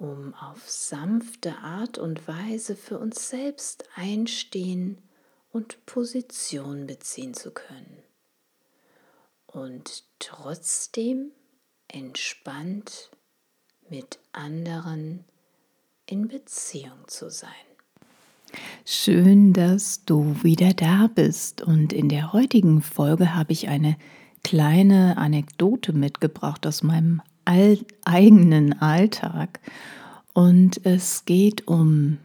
um 0.00 0.34
auf 0.34 0.68
sanfte 0.68 1.58
Art 1.58 1.98
und 1.98 2.26
Weise 2.26 2.74
für 2.74 2.98
uns 2.98 3.28
selbst 3.28 3.84
einstehen 3.94 4.98
und 5.52 5.84
Position 5.84 6.86
beziehen 6.86 7.34
zu 7.34 7.50
können. 7.50 8.02
Und 9.46 10.04
trotzdem 10.18 11.32
entspannt 11.86 13.10
mit 13.90 14.18
anderen 14.32 15.24
in 16.06 16.28
Beziehung 16.28 17.06
zu 17.06 17.30
sein. 17.30 17.50
Schön, 18.86 19.52
dass 19.52 20.04
du 20.06 20.42
wieder 20.42 20.72
da 20.72 21.08
bist. 21.14 21.60
Und 21.60 21.92
in 21.92 22.08
der 22.08 22.32
heutigen 22.32 22.80
Folge 22.80 23.34
habe 23.34 23.52
ich 23.52 23.68
eine 23.68 23.96
kleine 24.42 25.18
Anekdote 25.18 25.92
mitgebracht 25.92 26.66
aus 26.66 26.82
meinem 26.82 27.20
all 27.50 27.78
eigenen 28.04 28.80
Alltag. 28.80 29.58
Und 30.34 30.86
es 30.86 31.24
geht 31.24 31.66
um, 31.66 32.18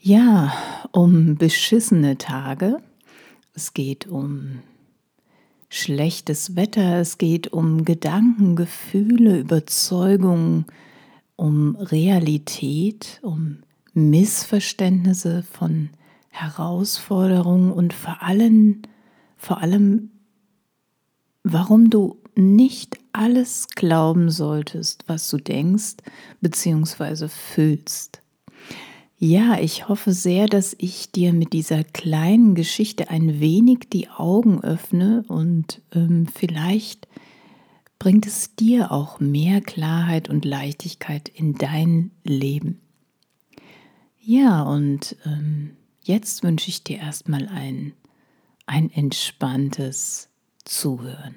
ja, 0.00 0.52
um 0.90 1.36
beschissene 1.36 2.18
Tage. 2.18 2.78
Es 3.54 3.72
geht 3.72 4.08
um 4.08 4.62
schlechtes 5.68 6.56
Wetter. 6.56 7.00
Es 7.00 7.18
geht 7.18 7.52
um 7.52 7.84
Gedanken, 7.84 8.56
Gefühle, 8.56 9.38
Überzeugungen, 9.38 10.66
um 11.36 11.76
Realität, 11.76 13.20
um 13.22 13.58
Missverständnisse 13.94 15.44
von 15.44 15.90
Herausforderungen 16.30 17.72
und 17.72 17.94
vor 17.94 18.22
allem, 18.22 18.82
vor 19.36 19.62
allem, 19.62 20.10
warum 21.44 21.90
du 21.90 22.18
nicht 22.36 22.98
alles 23.12 23.68
glauben 23.68 24.30
solltest, 24.30 25.04
was 25.06 25.28
du 25.30 25.38
denkst 25.38 25.96
bzw. 26.40 27.28
fühlst. 27.28 28.20
Ja, 29.18 29.58
ich 29.58 29.88
hoffe 29.88 30.12
sehr, 30.12 30.46
dass 30.46 30.76
ich 30.78 31.10
dir 31.10 31.32
mit 31.32 31.54
dieser 31.54 31.84
kleinen 31.84 32.54
Geschichte 32.54 33.08
ein 33.08 33.40
wenig 33.40 33.88
die 33.90 34.10
Augen 34.10 34.62
öffne 34.62 35.24
und 35.28 35.80
ähm, 35.94 36.26
vielleicht 36.26 37.08
bringt 37.98 38.26
es 38.26 38.54
dir 38.54 38.92
auch 38.92 39.18
mehr 39.18 39.62
Klarheit 39.62 40.28
und 40.28 40.44
Leichtigkeit 40.44 41.30
in 41.30 41.54
dein 41.54 42.10
Leben. 42.24 42.78
Ja, 44.20 44.62
und 44.62 45.16
ähm, 45.24 45.76
jetzt 46.02 46.42
wünsche 46.42 46.68
ich 46.68 46.84
dir 46.84 46.98
erstmal 46.98 47.48
ein, 47.48 47.94
ein 48.66 48.90
entspanntes 48.90 50.28
Zuhören. 50.64 51.36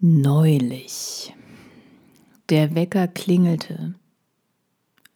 Neulich. 0.00 1.34
Der 2.50 2.76
Wecker 2.76 3.08
klingelte 3.08 3.96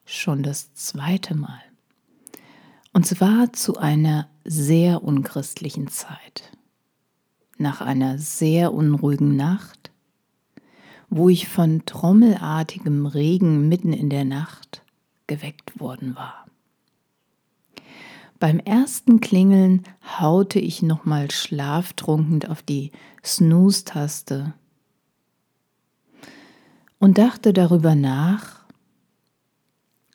schon 0.04 0.42
das 0.42 0.74
zweite 0.74 1.36
Mal. 1.36 1.60
Und 2.92 3.06
zwar 3.06 3.52
zu 3.52 3.76
einer 3.76 4.28
sehr 4.44 5.04
unchristlichen 5.04 5.86
Zeit. 5.86 6.50
Nach 7.58 7.80
einer 7.80 8.18
sehr 8.18 8.74
unruhigen 8.74 9.36
Nacht, 9.36 9.92
wo 11.08 11.28
ich 11.28 11.46
von 11.46 11.86
trommelartigem 11.86 13.06
Regen 13.06 13.68
mitten 13.68 13.92
in 13.92 14.10
der 14.10 14.24
Nacht 14.24 14.82
geweckt 15.28 15.78
worden 15.78 16.16
war. 16.16 16.46
Beim 18.40 18.58
ersten 18.58 19.20
Klingeln 19.20 19.84
haute 20.18 20.58
ich 20.58 20.82
nochmal 20.82 21.30
schlaftrunken 21.30 22.50
auf 22.50 22.62
die 22.62 22.90
Snooze-Taste 23.24 24.54
und 27.02 27.18
dachte 27.18 27.52
darüber 27.52 27.96
nach, 27.96 28.60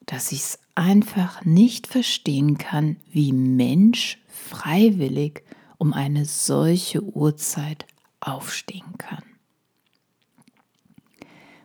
dass 0.06 0.32
ich 0.32 0.40
es 0.40 0.60
einfach 0.74 1.44
nicht 1.44 1.86
verstehen 1.86 2.58
kann, 2.58 2.96
wie 3.12 3.34
Mensch 3.34 4.20
freiwillig 4.30 5.44
um 5.78 5.92
eine 5.92 6.24
solche 6.24 7.04
Uhrzeit 7.04 7.86
aufstehen 8.22 8.98
kann. 8.98 9.24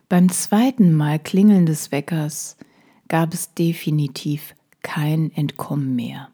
Beim 0.09 0.27
zweiten 0.27 0.91
Mal 0.91 1.19
Klingeln 1.19 1.67
des 1.67 1.93
Weckers 1.93 2.57
gab 3.07 3.33
es 3.33 3.53
definitiv 3.53 4.55
kein 4.81 5.31
Entkommen 5.31 5.95
mehr. 5.95 6.31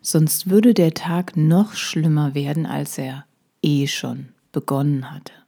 Sonst 0.00 0.50
würde 0.50 0.74
der 0.74 0.92
Tag 0.92 1.36
noch 1.36 1.74
schlimmer 1.74 2.34
werden, 2.34 2.66
als 2.66 2.98
er 2.98 3.26
eh 3.62 3.86
schon 3.86 4.30
begonnen 4.50 5.12
hatte. 5.12 5.45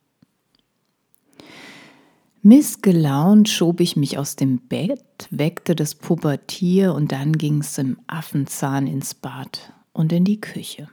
Missgelaunt 2.48 3.46
schob 3.50 3.78
ich 3.78 3.94
mich 3.94 4.16
aus 4.16 4.34
dem 4.34 4.56
Bett, 4.56 5.28
weckte 5.28 5.76
das 5.76 5.94
Pubertier 5.94 6.94
und 6.94 7.12
dann 7.12 7.36
ging 7.36 7.60
es 7.60 7.76
im 7.76 7.98
Affenzahn 8.06 8.86
ins 8.86 9.12
Bad 9.12 9.74
und 9.92 10.14
in 10.14 10.24
die 10.24 10.40
Küche. 10.40 10.88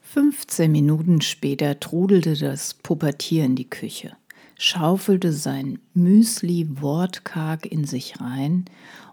15 0.00 0.72
Minuten 0.72 1.20
später 1.20 1.78
trudelte 1.78 2.34
das 2.34 2.72
Pubertier 2.72 3.44
in 3.44 3.56
die 3.56 3.68
Küche, 3.68 4.16
schaufelte 4.58 5.34
sein 5.34 5.80
Müsli 5.92 6.66
wortkarg 6.80 7.66
in 7.66 7.84
sich 7.84 8.18
rein 8.18 8.64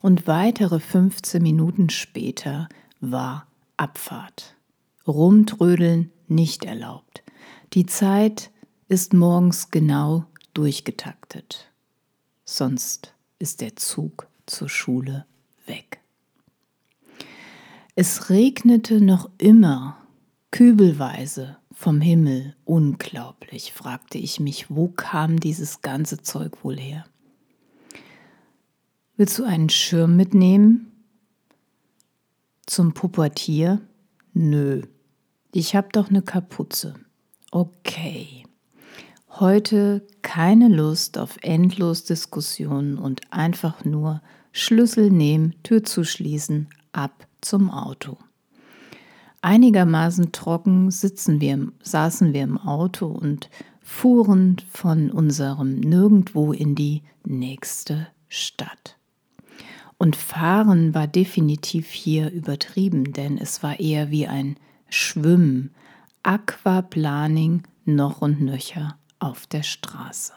und 0.01 0.25
weitere 0.25 0.79
15 0.79 1.43
Minuten 1.43 1.89
später 1.89 2.69
war 3.01 3.45
Abfahrt. 3.75 4.55
Rumtrödeln 5.05 6.11
nicht 6.29 6.63
erlaubt. 6.63 7.23
Die 7.73 7.85
Zeit 7.85 8.51
ist 8.87 9.11
morgens 9.13 9.69
genau 9.69 10.23
durchgetaktet. 10.59 11.71
Sonst 12.43 13.13
ist 13.39 13.61
der 13.61 13.77
Zug 13.77 14.27
zur 14.45 14.67
Schule 14.67 15.25
weg. 15.65 16.01
Es 17.95 18.29
regnete 18.29 18.99
noch 18.99 19.29
immer 19.37 20.05
kübelweise 20.51 21.55
vom 21.71 22.01
Himmel. 22.01 22.57
Unglaublich, 22.65 23.71
fragte 23.71 24.17
ich 24.17 24.41
mich, 24.41 24.69
wo 24.69 24.89
kam 24.89 25.39
dieses 25.39 25.81
ganze 25.81 26.21
Zeug 26.21 26.61
wohl 26.65 26.77
her? 26.77 27.05
Willst 29.15 29.39
du 29.39 29.45
einen 29.45 29.69
Schirm 29.69 30.17
mitnehmen? 30.17 30.91
Zum 32.65 32.93
Pubertier? 32.93 33.79
Nö, 34.33 34.81
ich 35.53 35.73
hab 35.73 35.93
doch 35.93 36.09
eine 36.09 36.21
Kapuze. 36.21 36.95
Okay. 37.49 38.43
Heute 39.31 40.05
keine 40.23 40.67
Lust 40.67 41.17
auf 41.17 41.37
endlos 41.43 42.03
Diskussionen 42.03 42.97
und 42.97 43.21
einfach 43.29 43.85
nur 43.85 44.21
Schlüssel 44.51 45.11
nehmen, 45.11 45.53
Tür 45.63 45.83
zuschließen, 45.83 46.67
ab 46.91 47.27
zum 47.39 47.69
Auto. 47.69 48.17
Einigermaßen 49.41 50.31
trocken 50.31 50.89
sitzen 50.89 51.39
wir, 51.39 51.71
saßen 51.81 52.33
wir 52.33 52.41
im 52.41 52.57
Auto 52.57 53.05
und 53.05 53.49
fuhren 53.81 54.57
von 54.71 55.11
unserem 55.11 55.79
Nirgendwo 55.79 56.51
in 56.51 56.75
die 56.75 57.03
nächste 57.23 58.07
Stadt. 58.27 58.97
Und 59.97 60.15
fahren 60.15 60.95
war 60.95 61.07
definitiv 61.07 61.87
hier 61.89 62.31
übertrieben, 62.31 63.13
denn 63.13 63.37
es 63.37 63.61
war 63.61 63.79
eher 63.79 64.09
wie 64.09 64.27
ein 64.27 64.57
Schwimmen, 64.89 65.71
Aquaplaning 66.23 67.63
noch 67.85 68.21
und 68.21 68.41
nöcher 68.41 68.97
auf 69.19 69.47
der 69.47 69.63
Straße. 69.63 70.33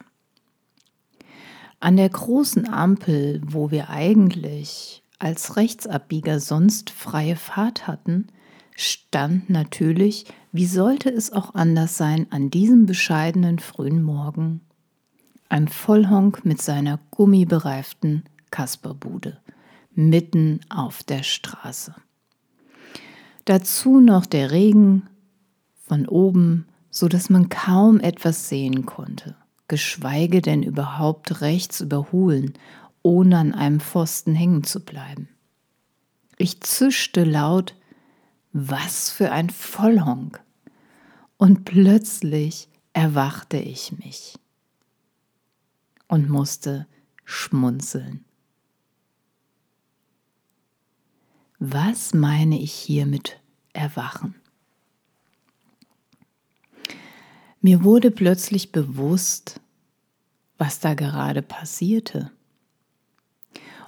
An 1.81 1.97
der 1.97 2.09
großen 2.09 2.69
Ampel, 2.69 3.41
wo 3.45 3.71
wir 3.71 3.91
eigentlich 3.91 5.03
als 5.19 5.57
Rechtsabbieger 5.57 6.41
sonst 6.41 6.91
freie 6.91 7.37
Fahrt 7.37 7.87
hatten, 7.87 8.29
stand 8.77 9.51
natürlich, 9.51 10.27
wie 10.53 10.67
sollte 10.67 11.11
es 11.11 11.33
auch 11.33 11.55
anders 11.55 11.97
sein, 11.97 12.27
an 12.31 12.51
diesem 12.51 12.87
bescheidenen 12.87 13.59
frühen 13.59 14.03
Morgen 14.03 14.61
ein 15.49 15.69
Vollhonk 15.69 16.47
mit 16.47 16.63
seiner 16.63 16.99
gummibereiften 17.11 18.25
Kasperbude 18.51 19.39
mitten 19.95 20.61
auf 20.71 21.03
der 21.03 21.23
Straße. 21.23 21.95
Dazu 23.45 24.01
noch 24.01 24.25
der 24.25 24.51
Regen 24.51 25.09
von 25.77 26.09
oben, 26.09 26.67
so 26.93 27.09
dass 27.09 27.31
man 27.31 27.49
kaum 27.49 27.99
etwas 28.01 28.51
sehen 28.51 28.85
konnte, 28.87 29.35
geschweige 29.67 30.43
denn 30.43 30.63
überhaupt 30.63 31.41
rechts 31.41 31.81
überholen, 31.81 32.53
ohne 33.03 33.39
an 33.39 33.55
einem 33.55 33.81
Pfosten 33.81 34.35
hängen 34.35 34.63
zu 34.63 34.85
bleiben. 34.85 35.29
Ich 36.37 36.61
zischte 36.61 37.25
laut, 37.25 37.75
was 38.53 39.11
für 39.11 39.33
ein 39.33 39.49
Vollhonk! 39.49 40.41
Und 41.39 41.65
plötzlich 41.65 42.69
erwachte 42.93 43.57
ich 43.57 43.99
mich 43.99 44.39
und 46.09 46.29
musste 46.29 46.87
schmunzeln. 47.25 48.25
Was 51.59 52.13
meine 52.13 52.61
ich 52.61 52.73
hier 52.73 53.07
mit 53.07 53.41
erwachen? 53.73 54.42
Mir 57.65 57.85
wurde 57.85 58.11
plötzlich 58.11 58.73
bewusst, 58.73 59.61
was 60.59 60.81
da 60.81 60.95
gerade 60.95 61.43
passierte. 61.43 62.33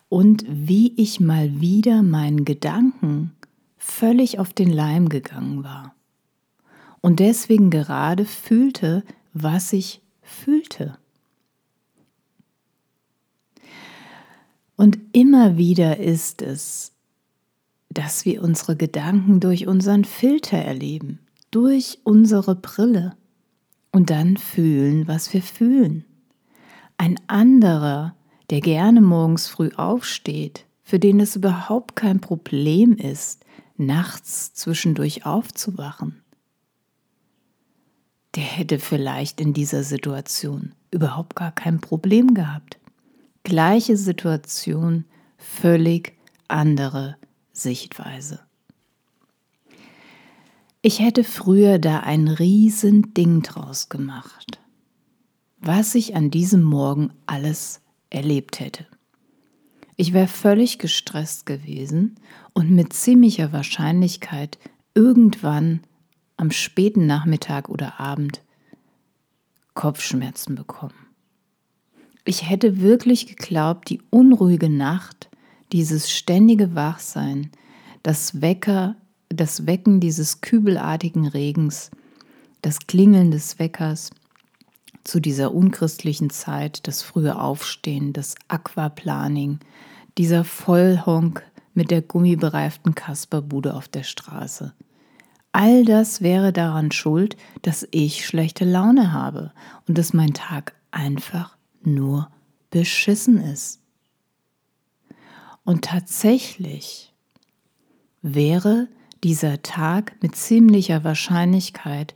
Und 0.08 0.44
wie 0.48 0.94
ich 0.96 1.18
mal 1.18 1.60
wieder 1.60 2.02
meinen 2.02 2.44
Gedanken 2.44 3.32
völlig 3.76 4.38
auf 4.38 4.52
den 4.52 4.70
Leim 4.72 5.08
gegangen 5.08 5.64
war. 5.64 5.92
Und 7.00 7.18
deswegen 7.18 7.70
gerade 7.70 8.24
fühlte, 8.24 9.02
was 9.32 9.72
ich 9.72 10.00
fühlte. 10.22 10.96
Und 14.76 14.98
immer 15.12 15.56
wieder 15.56 15.98
ist 15.98 16.42
es, 16.42 16.92
dass 17.90 18.24
wir 18.24 18.40
unsere 18.42 18.76
Gedanken 18.76 19.40
durch 19.40 19.66
unseren 19.66 20.04
Filter 20.04 20.58
erleben, 20.58 21.18
durch 21.50 21.98
unsere 22.04 22.54
Brille 22.54 23.16
und 23.94 24.10
dann 24.10 24.36
fühlen, 24.36 25.06
was 25.06 25.32
wir 25.32 25.40
fühlen. 25.40 26.04
Ein 26.98 27.16
anderer, 27.28 28.16
der 28.50 28.60
gerne 28.60 29.00
morgens 29.00 29.46
früh 29.46 29.70
aufsteht, 29.76 30.66
für 30.82 30.98
den 30.98 31.20
es 31.20 31.36
überhaupt 31.36 31.94
kein 31.94 32.20
Problem 32.20 32.96
ist, 32.96 33.44
nachts 33.76 34.52
zwischendurch 34.52 35.26
aufzuwachen, 35.26 36.24
der 38.34 38.42
hätte 38.42 38.80
vielleicht 38.80 39.40
in 39.40 39.52
dieser 39.52 39.84
Situation 39.84 40.72
überhaupt 40.90 41.36
gar 41.36 41.52
kein 41.52 41.80
Problem 41.80 42.34
gehabt. 42.34 42.80
Gleiche 43.44 43.96
Situation, 43.96 45.04
völlig 45.36 46.14
andere 46.48 47.16
Sichtweise. 47.52 48.43
Ich 50.86 51.00
hätte 51.00 51.24
früher 51.24 51.78
da 51.78 52.00
ein 52.00 52.28
riesen 52.28 53.14
Ding 53.14 53.40
draus 53.40 53.88
gemacht, 53.88 54.60
was 55.56 55.94
ich 55.94 56.14
an 56.14 56.30
diesem 56.30 56.62
Morgen 56.62 57.10
alles 57.24 57.80
erlebt 58.10 58.60
hätte. 58.60 58.84
Ich 59.96 60.12
wäre 60.12 60.26
völlig 60.28 60.78
gestresst 60.78 61.46
gewesen 61.46 62.16
und 62.52 62.70
mit 62.70 62.92
ziemlicher 62.92 63.50
Wahrscheinlichkeit 63.50 64.58
irgendwann 64.94 65.80
am 66.36 66.50
späten 66.50 67.06
Nachmittag 67.06 67.70
oder 67.70 67.98
Abend 67.98 68.42
Kopfschmerzen 69.72 70.54
bekommen. 70.54 71.06
Ich 72.26 72.50
hätte 72.50 72.82
wirklich 72.82 73.26
geglaubt, 73.26 73.88
die 73.88 74.02
unruhige 74.10 74.68
Nacht, 74.68 75.30
dieses 75.72 76.10
ständige 76.10 76.74
Wachsein, 76.74 77.50
das 78.02 78.42
Wecker, 78.42 78.96
das 79.34 79.66
Wecken 79.66 80.00
dieses 80.00 80.40
kübelartigen 80.40 81.26
Regens, 81.26 81.90
das 82.62 82.86
Klingeln 82.86 83.30
des 83.30 83.58
Weckers 83.58 84.10
zu 85.04 85.20
dieser 85.20 85.54
unchristlichen 85.54 86.30
Zeit, 86.30 86.86
das 86.88 87.02
frühe 87.02 87.38
Aufstehen, 87.38 88.12
das 88.12 88.34
Aquaplaning, 88.48 89.60
dieser 90.16 90.44
Vollhonk 90.44 91.42
mit 91.74 91.90
der 91.90 92.02
gummibereiften 92.02 92.94
Kasperbude 92.94 93.74
auf 93.74 93.88
der 93.88 94.04
Straße. 94.04 94.72
All 95.52 95.84
das 95.84 96.20
wäre 96.20 96.52
daran 96.52 96.90
schuld, 96.90 97.36
dass 97.62 97.86
ich 97.90 98.26
schlechte 98.26 98.64
Laune 98.64 99.12
habe 99.12 99.52
und 99.86 99.98
dass 99.98 100.12
mein 100.12 100.34
Tag 100.34 100.74
einfach 100.90 101.56
nur 101.82 102.28
beschissen 102.70 103.38
ist. 103.38 103.80
Und 105.64 105.84
tatsächlich 105.84 107.12
wäre 108.22 108.88
dieser 109.24 109.62
Tag 109.62 110.16
mit 110.22 110.36
ziemlicher 110.36 111.02
Wahrscheinlichkeit 111.02 112.14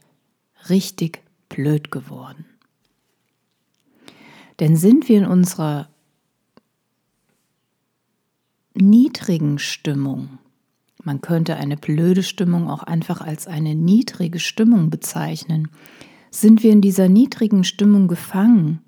richtig 0.69 1.23
blöd 1.49 1.91
geworden. 1.91 2.45
Denn 4.61 4.77
sind 4.77 5.09
wir 5.09 5.19
in 5.19 5.27
unserer 5.27 5.89
niedrigen 8.75 9.59
Stimmung, 9.59 10.39
man 11.03 11.21
könnte 11.21 11.57
eine 11.57 11.77
blöde 11.77 12.23
Stimmung 12.23 12.69
auch 12.69 12.83
einfach 12.83 13.21
als 13.23 13.47
eine 13.47 13.75
niedrige 13.75 14.39
Stimmung 14.39 14.91
bezeichnen, 14.91 15.69
sind 16.31 16.63
wir 16.63 16.73
in 16.73 16.83
dieser 16.83 17.09
niedrigen 17.09 17.65
Stimmung 17.65 18.09
gefangen, 18.09 18.83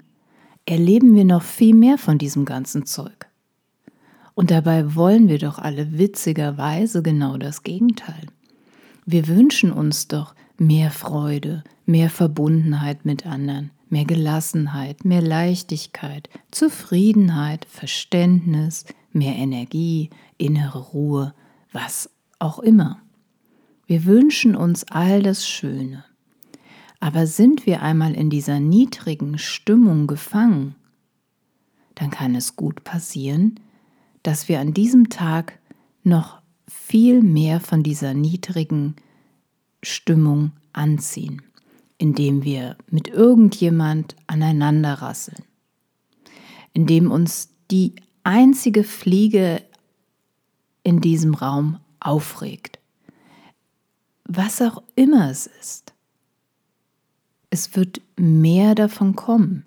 erleben 0.67 1.15
wir 1.15 1.25
noch 1.25 1.43
viel 1.43 1.75
mehr 1.75 1.97
von 1.97 2.19
diesem 2.19 2.45
ganzen 2.45 2.85
Zeug. 2.85 3.20
Und 4.41 4.51
dabei 4.51 4.95
wollen 4.95 5.29
wir 5.29 5.37
doch 5.37 5.59
alle 5.59 5.99
witzigerweise 5.99 7.03
genau 7.03 7.37
das 7.37 7.63
Gegenteil. 7.63 8.27
Wir 9.05 9.29
wünschen 9.29 9.71
uns 9.71 10.09
doch 10.09 10.35
mehr 10.57 10.91
Freude, 10.91 11.63
mehr 11.85 12.09
Verbundenheit 12.09 13.05
mit 13.05 13.27
anderen, 13.27 13.71
mehr 13.91 14.07
Gelassenheit, 14.07 15.05
mehr 15.05 15.21
Leichtigkeit, 15.21 16.31
Zufriedenheit, 16.53 17.67
Verständnis, 17.67 18.87
mehr 19.13 19.37
Energie, 19.37 20.09
innere 20.39 20.79
Ruhe, 20.79 21.35
was 21.71 22.09
auch 22.39 22.61
immer. 22.61 22.99
Wir 23.87 24.07
wünschen 24.07 24.57
uns 24.57 24.85
all 24.85 25.23
das 25.23 25.47
Schöne. 25.47 26.03
Aber 26.99 27.27
sind 27.27 27.67
wir 27.67 27.83
einmal 27.83 28.15
in 28.15 28.31
dieser 28.31 28.59
niedrigen 28.59 29.37
Stimmung 29.37 30.07
gefangen, 30.07 30.77
dann 31.95 32.09
kann 32.09 32.35
es 32.35 32.57
gut 32.57 32.85
passieren, 32.85 33.61
dass 34.23 34.49
wir 34.49 34.61
an 34.61 34.75
diesem 34.75 35.09
Tag 35.09 35.59
noch 36.03 36.41
viel 36.69 37.23
mehr 37.23 37.61
von 37.61 37.83
dieser 37.83 38.15
niedrigen 38.15 38.97
Stimmung 39.83 40.53
anziehen, 40.73 41.43
indem 41.99 42.45
wir 42.45 42.77
mit 42.91 43.09
irgendjemand 43.09 44.17
aneinander 44.27 44.95
rasseln, 44.95 45.45
indem 46.73 47.11
uns 47.11 47.51
die 47.71 47.95
einzige 48.25 48.85
Fliege 48.85 49.63
in 50.83 51.01
diesem 51.01 51.35
Raum 51.35 51.79
aufregt. 52.01 52.79
Was 54.25 54.63
auch 54.63 54.83
immer 54.95 55.31
es 55.31 55.47
ist. 55.61 55.93
Es 57.51 57.75
wird 57.75 58.01
mehr 58.17 58.75
davon 58.75 59.17
kommen. 59.17 59.67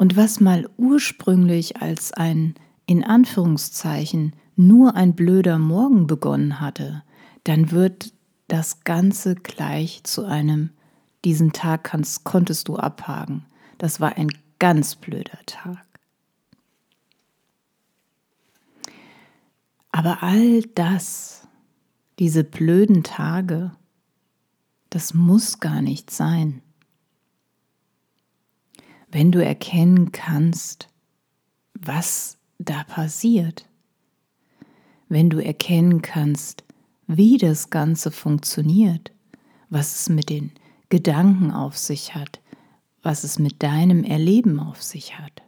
Und 0.00 0.16
was 0.16 0.40
mal 0.40 0.66
ursprünglich 0.78 1.82
als 1.82 2.14
ein 2.14 2.54
in 2.86 3.04
Anführungszeichen 3.04 4.34
nur 4.56 4.96
ein 4.96 5.14
blöder 5.14 5.58
Morgen 5.58 6.06
begonnen 6.06 6.58
hatte, 6.58 7.02
dann 7.44 7.70
wird 7.70 8.14
das 8.48 8.80
Ganze 8.84 9.34
gleich 9.34 10.02
zu 10.04 10.24
einem, 10.24 10.70
diesen 11.26 11.52
Tag 11.52 11.84
kannst, 11.84 12.24
konntest 12.24 12.68
du 12.68 12.76
abhaken. 12.76 13.44
Das 13.76 14.00
war 14.00 14.16
ein 14.16 14.28
ganz 14.58 14.96
blöder 14.96 15.38
Tag. 15.44 15.84
Aber 19.92 20.22
all 20.22 20.62
das, 20.62 21.46
diese 22.18 22.42
blöden 22.42 23.02
Tage, 23.02 23.72
das 24.88 25.12
muss 25.12 25.60
gar 25.60 25.82
nicht 25.82 26.10
sein. 26.10 26.62
Wenn 29.10 29.32
du 29.32 29.44
erkennen 29.44 30.12
kannst, 30.12 30.88
was 31.74 32.38
da 32.58 32.84
passiert, 32.84 33.66
wenn 35.08 35.30
du 35.30 35.42
erkennen 35.42 36.02
kannst, 36.02 36.64
wie 37.06 37.36
das 37.36 37.70
Ganze 37.70 38.12
funktioniert, 38.12 39.12
was 39.68 40.00
es 40.00 40.08
mit 40.08 40.30
den 40.30 40.52
Gedanken 40.88 41.50
auf 41.50 41.76
sich 41.76 42.14
hat, 42.14 42.40
was 43.02 43.24
es 43.24 43.38
mit 43.38 43.62
deinem 43.62 44.04
Erleben 44.04 44.60
auf 44.60 44.82
sich 44.82 45.18
hat. 45.18 45.42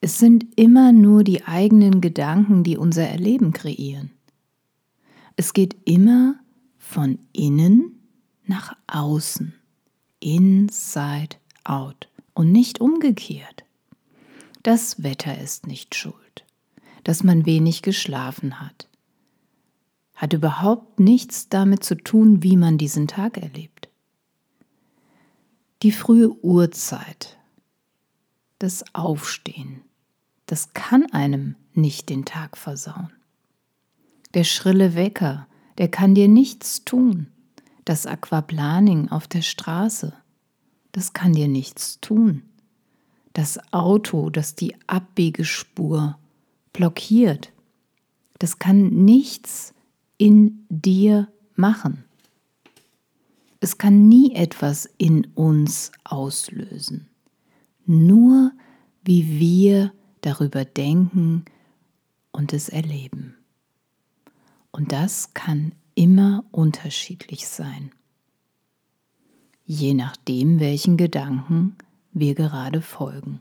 Es 0.00 0.18
sind 0.18 0.46
immer 0.56 0.90
nur 0.90 1.22
die 1.22 1.44
eigenen 1.44 2.00
Gedanken, 2.00 2.64
die 2.64 2.76
unser 2.76 3.06
Erleben 3.06 3.52
kreieren. 3.52 4.10
Es 5.36 5.52
geht 5.52 5.76
immer 5.84 6.40
von 6.76 7.20
innen 7.32 8.00
nach 8.44 8.76
außen, 8.88 9.54
inside 10.22 11.36
out 11.64 12.08
und 12.34 12.52
nicht 12.52 12.80
umgekehrt. 12.80 13.64
Das 14.62 15.02
Wetter 15.02 15.38
ist 15.40 15.66
nicht 15.66 15.94
schuld, 15.94 16.44
dass 17.04 17.24
man 17.24 17.46
wenig 17.46 17.82
geschlafen 17.82 18.60
hat. 18.60 18.88
Hat 20.14 20.32
überhaupt 20.32 21.00
nichts 21.00 21.48
damit 21.48 21.82
zu 21.82 21.96
tun, 21.96 22.42
wie 22.42 22.56
man 22.56 22.78
diesen 22.78 23.08
Tag 23.08 23.38
erlebt. 23.38 23.88
Die 25.82 25.90
frühe 25.90 26.30
Uhrzeit, 26.44 27.38
das 28.60 28.84
Aufstehen, 28.94 29.82
das 30.46 30.74
kann 30.74 31.10
einem 31.12 31.56
nicht 31.74 32.08
den 32.08 32.24
Tag 32.24 32.56
versauen. 32.56 33.12
Der 34.34 34.44
schrille 34.44 34.94
Wecker, 34.94 35.48
der 35.78 35.88
kann 35.88 36.14
dir 36.14 36.28
nichts 36.28 36.84
tun. 36.84 37.26
Das 37.84 38.06
Aquaplaning 38.06 39.08
auf 39.08 39.26
der 39.26 39.42
Straße, 39.42 40.12
das 40.92 41.12
kann 41.12 41.32
dir 41.32 41.48
nichts 41.48 42.00
tun. 42.00 42.42
Das 43.32 43.58
Auto, 43.72 44.30
das 44.30 44.54
die 44.54 44.76
Abbiegespur 44.86 46.18
blockiert, 46.72 47.52
das 48.38 48.58
kann 48.58 48.88
nichts 49.04 49.74
in 50.18 50.66
dir 50.68 51.28
machen. 51.54 52.04
Es 53.60 53.78
kann 53.78 54.08
nie 54.08 54.34
etwas 54.34 54.88
in 54.98 55.26
uns 55.34 55.92
auslösen. 56.04 57.08
Nur 57.86 58.52
wie 59.04 59.38
wir 59.38 59.92
darüber 60.20 60.64
denken 60.64 61.44
und 62.32 62.52
es 62.52 62.68
erleben. 62.68 63.36
Und 64.72 64.92
das 64.92 65.34
kann 65.34 65.72
immer 65.94 66.44
unterschiedlich 66.50 67.48
sein, 67.48 67.92
je 69.64 69.94
nachdem, 69.94 70.60
welchen 70.60 70.96
Gedanken 70.96 71.76
wir 72.12 72.34
gerade 72.34 72.80
folgen. 72.82 73.40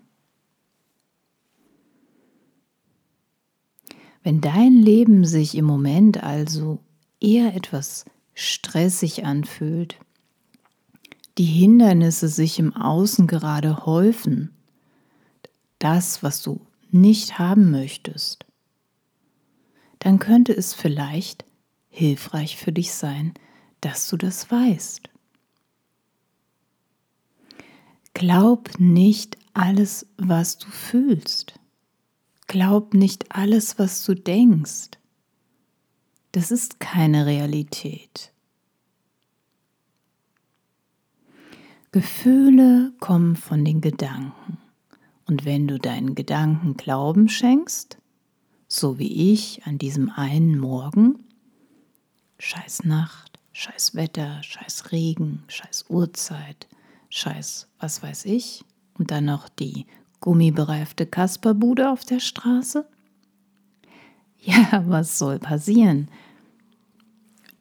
Wenn 4.23 4.39
dein 4.39 4.73
Leben 4.73 5.25
sich 5.25 5.55
im 5.55 5.65
Moment 5.65 6.23
also 6.23 6.79
eher 7.19 7.55
etwas 7.55 8.05
stressig 8.33 9.25
anfühlt, 9.25 9.97
die 11.37 11.45
Hindernisse 11.45 12.27
sich 12.27 12.59
im 12.59 12.75
Außen 12.75 13.25
gerade 13.25 13.85
häufen, 13.85 14.51
das, 15.79 16.21
was 16.21 16.43
du 16.43 16.61
nicht 16.91 17.39
haben 17.39 17.71
möchtest, 17.71 18.45
dann 19.99 20.19
könnte 20.19 20.53
es 20.53 20.73
vielleicht 20.73 21.45
hilfreich 21.91 22.57
für 22.57 22.71
dich 22.71 22.93
sein, 22.93 23.33
dass 23.81 24.09
du 24.09 24.17
das 24.17 24.49
weißt. 24.49 25.09
Glaub 28.13 28.79
nicht 28.79 29.37
alles, 29.53 30.07
was 30.17 30.57
du 30.57 30.67
fühlst. 30.67 31.59
Glaub 32.47 32.93
nicht 32.93 33.35
alles, 33.35 33.77
was 33.77 34.03
du 34.03 34.15
denkst. 34.15 34.91
Das 36.31 36.49
ist 36.49 36.79
keine 36.79 37.25
Realität. 37.25 38.31
Gefühle 41.91 42.93
kommen 42.99 43.35
von 43.35 43.65
den 43.65 43.81
Gedanken. 43.81 44.57
Und 45.27 45.43
wenn 45.43 45.67
du 45.67 45.77
deinen 45.77 46.15
Gedanken 46.15 46.77
Glauben 46.77 47.27
schenkst, 47.27 47.97
so 48.67 48.97
wie 48.97 49.33
ich 49.33 49.65
an 49.65 49.77
diesem 49.77 50.09
einen 50.09 50.57
Morgen, 50.57 51.25
scheiß 52.41 52.85
Nacht, 52.85 53.39
scheiß 53.53 53.93
Wetter, 53.93 54.41
scheiß 54.41 54.91
Regen, 54.91 55.43
scheiß 55.47 55.85
Uhrzeit, 55.89 56.67
scheiß 57.09 57.67
was 57.79 58.01
weiß 58.01 58.25
ich, 58.25 58.65
und 58.97 59.11
dann 59.11 59.25
noch 59.25 59.47
die 59.47 59.85
gummibereifte 60.21 61.05
Kasperbude 61.05 61.91
auf 61.91 62.03
der 62.03 62.19
Straße? 62.19 62.85
Ja, 64.43 64.83
was 64.87 65.19
soll 65.19 65.37
passieren? 65.37 66.07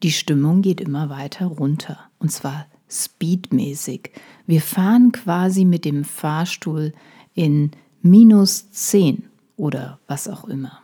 Die 0.03 0.13
Stimmung 0.13 0.63
geht 0.63 0.81
immer 0.81 1.11
weiter 1.11 1.45
runter, 1.45 1.99
und 2.19 2.33
zwar 2.33 2.65
speedmäßig. 2.89 4.13
Wir 4.47 4.63
fahren 4.63 5.13
quasi 5.13 5.67
mit 5.67 5.85
dem 5.85 6.05
Fahrstuhl 6.05 6.95
in 7.35 7.73
minus 8.01 8.71
10 8.71 9.29
oder 9.59 10.01
was 10.07 10.27
auch 10.27 10.45
immer. 10.45 10.81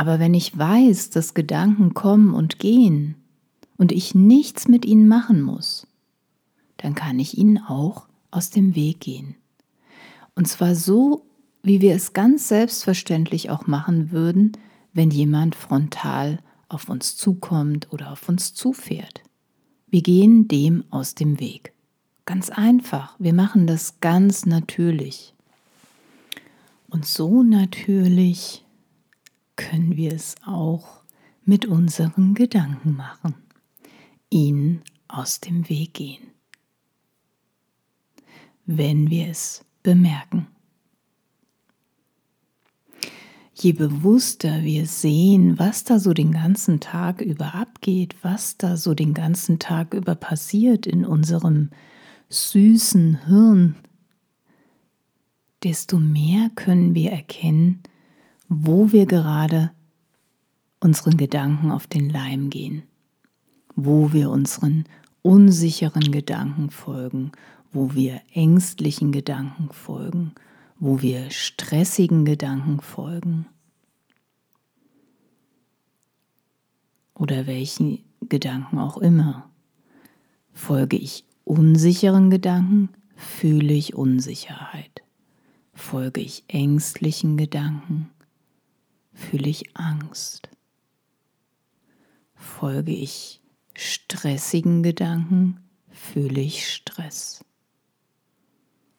Aber 0.00 0.18
wenn 0.18 0.32
ich 0.32 0.56
weiß, 0.56 1.10
dass 1.10 1.34
Gedanken 1.34 1.92
kommen 1.92 2.32
und 2.32 2.58
gehen 2.58 3.16
und 3.76 3.92
ich 3.92 4.14
nichts 4.14 4.66
mit 4.66 4.86
ihnen 4.86 5.06
machen 5.06 5.42
muss, 5.42 5.86
dann 6.78 6.94
kann 6.94 7.18
ich 7.18 7.36
ihnen 7.36 7.58
auch 7.58 8.06
aus 8.30 8.48
dem 8.48 8.74
Weg 8.74 9.00
gehen. 9.00 9.36
Und 10.34 10.48
zwar 10.48 10.74
so, 10.74 11.26
wie 11.62 11.82
wir 11.82 11.94
es 11.94 12.14
ganz 12.14 12.48
selbstverständlich 12.48 13.50
auch 13.50 13.66
machen 13.66 14.10
würden, 14.10 14.52
wenn 14.94 15.10
jemand 15.10 15.54
frontal 15.54 16.38
auf 16.70 16.88
uns 16.88 17.16
zukommt 17.16 17.92
oder 17.92 18.10
auf 18.10 18.26
uns 18.26 18.54
zufährt. 18.54 19.20
Wir 19.86 20.00
gehen 20.00 20.48
dem 20.48 20.84
aus 20.88 21.14
dem 21.14 21.40
Weg. 21.40 21.74
Ganz 22.24 22.48
einfach. 22.48 23.16
Wir 23.18 23.34
machen 23.34 23.66
das 23.66 24.00
ganz 24.00 24.46
natürlich. 24.46 25.34
Und 26.88 27.04
so 27.04 27.42
natürlich 27.42 28.64
können 29.60 29.96
wir 29.96 30.12
es 30.12 30.36
auch 30.46 31.02
mit 31.44 31.66
unseren 31.66 32.32
Gedanken 32.32 32.96
machen. 32.96 33.34
Ihnen 34.30 34.82
aus 35.06 35.40
dem 35.40 35.68
Weg 35.68 35.94
gehen. 35.94 36.22
Wenn 38.64 39.10
wir 39.10 39.28
es 39.28 39.64
bemerken. 39.82 40.46
Je 43.54 43.72
bewusster 43.72 44.62
wir 44.62 44.86
sehen, 44.86 45.58
was 45.58 45.84
da 45.84 45.98
so 45.98 46.14
den 46.14 46.32
ganzen 46.32 46.80
Tag 46.80 47.20
über 47.20 47.54
abgeht, 47.54 48.16
was 48.22 48.56
da 48.56 48.78
so 48.78 48.94
den 48.94 49.12
ganzen 49.12 49.58
Tag 49.58 49.92
über 49.92 50.14
passiert 50.14 50.86
in 50.86 51.04
unserem 51.04 51.68
süßen 52.30 53.26
Hirn, 53.26 53.74
desto 55.62 55.98
mehr 55.98 56.50
können 56.54 56.94
wir 56.94 57.10
erkennen, 57.10 57.82
wo 58.52 58.90
wir 58.90 59.06
gerade 59.06 59.70
unseren 60.80 61.16
Gedanken 61.16 61.70
auf 61.70 61.86
den 61.86 62.10
Leim 62.10 62.50
gehen, 62.50 62.82
wo 63.76 64.12
wir 64.12 64.28
unseren 64.28 64.84
unsicheren 65.22 66.10
Gedanken 66.10 66.70
folgen, 66.70 67.30
wo 67.72 67.94
wir 67.94 68.20
ängstlichen 68.34 69.12
Gedanken 69.12 69.70
folgen, 69.72 70.32
wo 70.80 71.00
wir 71.00 71.30
stressigen 71.30 72.24
Gedanken 72.24 72.80
folgen 72.80 73.46
oder 77.14 77.46
welchen 77.46 78.00
Gedanken 78.20 78.80
auch 78.80 78.98
immer. 78.98 79.48
Folge 80.52 80.96
ich 80.96 81.24
unsicheren 81.44 82.30
Gedanken, 82.30 82.88
fühle 83.14 83.74
ich 83.74 83.94
Unsicherheit. 83.94 85.02
Folge 85.72 86.20
ich 86.20 86.42
ängstlichen 86.48 87.36
Gedanken, 87.36 88.10
fühle 89.20 89.48
ich 89.48 89.76
Angst. 89.76 90.48
Folge 92.34 92.92
ich 92.92 93.40
stressigen 93.74 94.82
Gedanken, 94.82 95.60
fühle 95.90 96.40
ich 96.40 96.66
Stress. 96.66 97.44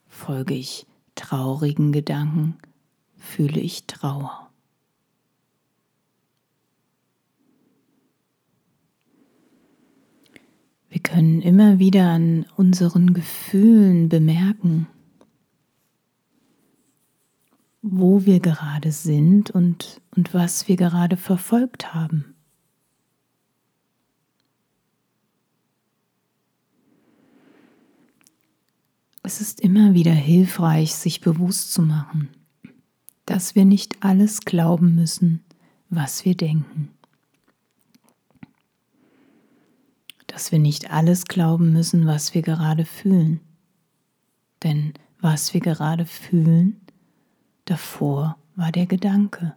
Folge 0.08 0.54
ich 0.54 0.86
traurigen 1.16 1.92
Gedanken, 1.92 2.58
fühle 3.18 3.60
ich 3.60 3.88
Trauer. 3.88 4.50
Wir 10.90 11.02
können 11.02 11.42
immer 11.42 11.80
wieder 11.80 12.10
an 12.10 12.46
unseren 12.58 13.14
Gefühlen 13.14 14.10
bemerken, 14.10 14.88
wo 17.82 18.26
wir 18.26 18.40
gerade 18.40 18.92
sind 18.92 19.52
und, 19.52 20.02
und 20.16 20.34
was 20.34 20.68
wir 20.68 20.76
gerade 20.76 21.18
verfolgt 21.18 21.94
haben. 21.94 22.36
Es 29.24 29.40
ist 29.40 29.62
immer 29.62 29.94
wieder 29.94 30.14
hilfreich, 30.14 30.94
sich 30.96 31.22
bewusst 31.22 31.74
zu 31.74 31.82
machen, 31.82 32.30
dass 33.26 33.56
wir 33.56 33.66
nicht 33.66 34.04
alles 34.04 34.42
glauben 34.42 34.96
müssen, 34.96 35.44
was 35.90 36.26
wir 36.26 36.36
denken. 36.36 36.90
dass 40.32 40.52
wir 40.52 40.60
nicht 40.60 40.92
alles 40.92 41.26
glauben 41.26 41.74
müssen, 41.74 42.08
was 42.08 42.34
wir 42.34 42.42
gerade 42.42 42.86
fühlen. 42.86 43.42
Denn 44.64 44.94
was 45.20 45.54
wir 45.54 45.62
gerade 45.62 46.06
fühlen, 46.06 46.80
davor 47.72 48.38
war 48.56 48.72
der 48.74 48.86
Gedanke. 48.86 49.56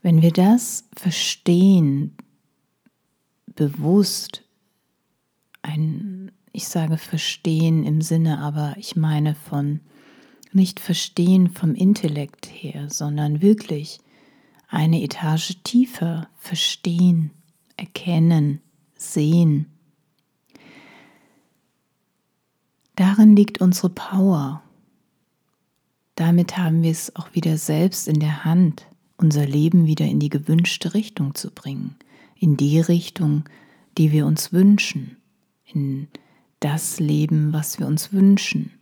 Wenn 0.00 0.22
wir 0.22 0.32
das 0.32 0.88
verstehen, 0.96 2.16
bewusst, 3.54 4.44
ein, 5.60 6.32
ich 6.52 6.66
sage 6.66 6.96
verstehen 6.96 7.84
im 7.84 8.00
Sinne, 8.00 8.38
aber 8.38 8.74
ich 8.78 8.96
meine 8.96 9.34
von 9.34 9.80
nicht 10.52 10.80
verstehen 10.80 11.50
vom 11.50 11.74
Intellekt 11.74 12.46
her, 12.46 12.88
sondern 12.88 13.42
wirklich 13.42 13.98
eine 14.66 15.02
Etage 15.02 15.58
tiefer 15.62 16.30
verstehen, 16.38 17.32
erkennen, 17.76 18.62
sehen. 18.96 19.66
Darin 22.96 23.36
liegt 23.36 23.60
unsere 23.60 23.90
Power. 23.90 24.62
Damit 26.18 26.58
haben 26.58 26.82
wir 26.82 26.90
es 26.90 27.14
auch 27.14 27.32
wieder 27.34 27.56
selbst 27.58 28.08
in 28.08 28.18
der 28.18 28.44
Hand, 28.44 28.88
unser 29.18 29.46
Leben 29.46 29.86
wieder 29.86 30.04
in 30.04 30.18
die 30.18 30.30
gewünschte 30.30 30.92
Richtung 30.92 31.36
zu 31.36 31.52
bringen, 31.52 31.94
in 32.34 32.56
die 32.56 32.80
Richtung, 32.80 33.44
die 33.96 34.10
wir 34.10 34.26
uns 34.26 34.52
wünschen, 34.52 35.16
in 35.64 36.08
das 36.58 36.98
Leben, 36.98 37.52
was 37.52 37.78
wir 37.78 37.86
uns 37.86 38.12
wünschen. 38.12 38.72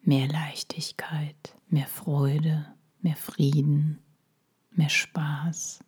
Mehr 0.00 0.26
Leichtigkeit, 0.26 1.54
mehr 1.68 1.86
Freude, 1.86 2.64
mehr 3.02 3.16
Frieden, 3.16 3.98
mehr 4.70 4.88
Spaß. 4.88 5.80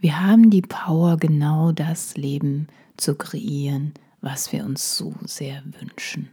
Wir 0.00 0.20
haben 0.20 0.50
die 0.50 0.62
Power, 0.62 1.16
genau 1.16 1.70
das 1.70 2.16
Leben 2.16 2.66
zu 2.96 3.14
kreieren, 3.14 3.94
was 4.22 4.52
wir 4.52 4.64
uns 4.64 4.96
so 4.96 5.14
sehr 5.24 5.62
wünschen. 5.78 6.30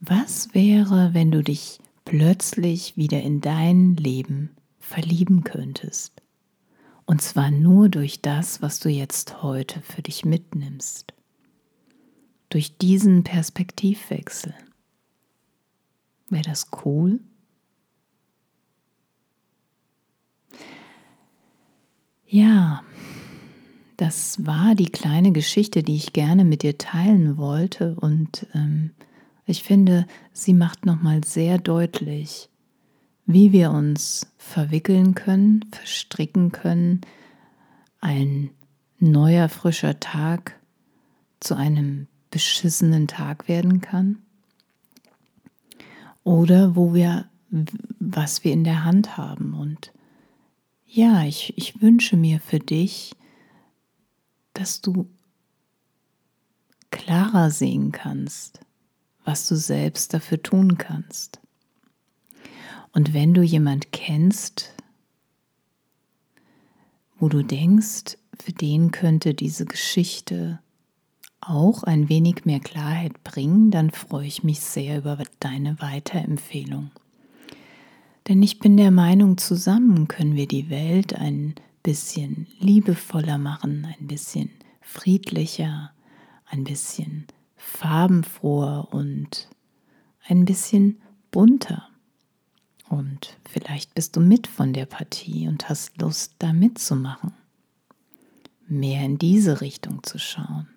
Was 0.00 0.54
wäre, 0.54 1.12
wenn 1.12 1.30
du 1.30 1.42
dich 1.42 1.78
plötzlich 2.04 2.96
wieder 2.96 3.20
in 3.20 3.40
dein 3.40 3.94
Leben 3.96 4.56
verlieben 4.78 5.44
könntest? 5.44 6.22
Und 7.04 7.22
zwar 7.22 7.50
nur 7.50 7.88
durch 7.88 8.22
das, 8.22 8.62
was 8.62 8.80
du 8.80 8.88
jetzt 8.88 9.42
heute 9.42 9.80
für 9.82 10.02
dich 10.02 10.24
mitnimmst. 10.24 11.12
Durch 12.48 12.78
diesen 12.78 13.24
Perspektivwechsel. 13.24 14.54
Wäre 16.30 16.42
das 16.42 16.68
cool? 16.84 17.20
Ja, 22.26 22.84
das 23.98 24.46
war 24.46 24.76
die 24.76 24.90
kleine 24.90 25.32
Geschichte, 25.32 25.82
die 25.82 25.96
ich 25.96 26.12
gerne 26.12 26.44
mit 26.44 26.62
dir 26.62 26.78
teilen 26.78 27.36
wollte. 27.36 27.96
Und 27.96 28.46
ähm, 28.54 28.92
ich 29.44 29.64
finde, 29.64 30.06
sie 30.32 30.54
macht 30.54 30.86
nochmal 30.86 31.24
sehr 31.24 31.58
deutlich, 31.58 32.48
wie 33.26 33.50
wir 33.50 33.72
uns 33.72 34.32
verwickeln 34.38 35.16
können, 35.16 35.64
verstricken 35.72 36.52
können, 36.52 37.00
ein 38.00 38.50
neuer, 39.00 39.48
frischer 39.48 39.98
Tag 39.98 40.54
zu 41.40 41.56
einem 41.56 42.06
beschissenen 42.30 43.08
Tag 43.08 43.48
werden 43.48 43.80
kann. 43.80 44.18
Oder 46.22 46.76
wo 46.76 46.94
wir, 46.94 47.28
was 47.98 48.44
wir 48.44 48.52
in 48.52 48.62
der 48.62 48.84
Hand 48.84 49.16
haben. 49.16 49.54
Und 49.54 49.92
ja, 50.86 51.24
ich, 51.24 51.52
ich 51.56 51.82
wünsche 51.82 52.16
mir 52.16 52.38
für 52.38 52.60
dich, 52.60 53.16
dass 54.58 54.80
du 54.80 55.08
klarer 56.90 57.50
sehen 57.50 57.92
kannst, 57.92 58.60
was 59.24 59.46
du 59.46 59.54
selbst 59.54 60.14
dafür 60.14 60.42
tun 60.42 60.78
kannst. 60.78 61.40
Und 62.92 63.14
wenn 63.14 63.34
du 63.34 63.42
jemand 63.42 63.92
kennst, 63.92 64.74
wo 67.18 67.28
du 67.28 67.44
denkst, 67.44 68.18
für 68.40 68.52
den 68.52 68.90
könnte 68.90 69.32
diese 69.34 69.64
Geschichte 69.64 70.58
auch 71.40 71.84
ein 71.84 72.08
wenig 72.08 72.44
mehr 72.44 72.60
Klarheit 72.60 73.22
bringen, 73.22 73.70
dann 73.70 73.92
freue 73.92 74.26
ich 74.26 74.42
mich 74.42 74.58
sehr 74.60 74.98
über 74.98 75.22
deine 75.38 75.80
Weiterempfehlung. 75.80 76.90
Denn 78.26 78.42
ich 78.42 78.58
bin 78.58 78.76
der 78.76 78.90
Meinung, 78.90 79.38
zusammen 79.38 80.08
können 80.08 80.34
wir 80.34 80.48
die 80.48 80.68
Welt 80.68 81.14
ein 81.14 81.54
bisschen 81.82 82.46
liebevoller 82.58 83.38
machen, 83.38 83.86
ein 83.98 84.06
bisschen 84.06 84.50
friedlicher, 84.80 85.92
ein 86.46 86.64
bisschen 86.64 87.26
farbenfroher 87.56 88.88
und 88.92 89.48
ein 90.26 90.44
bisschen 90.44 91.00
bunter. 91.30 91.88
Und 92.88 93.36
vielleicht 93.48 93.94
bist 93.94 94.16
du 94.16 94.20
mit 94.20 94.46
von 94.46 94.72
der 94.72 94.86
Partie 94.86 95.46
und 95.48 95.68
hast 95.68 96.00
Lust, 96.00 96.34
da 96.38 96.52
mitzumachen. 96.52 97.32
Mehr 98.66 99.04
in 99.04 99.18
diese 99.18 99.60
Richtung 99.60 100.02
zu 100.02 100.18
schauen. 100.18 100.68